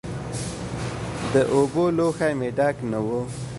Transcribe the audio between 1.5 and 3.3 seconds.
اوبو لوښی مې ډک نه و.